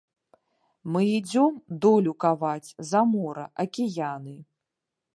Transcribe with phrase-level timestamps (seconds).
[0.95, 4.39] Мы ідзём долю каваць, за мора, акіяны.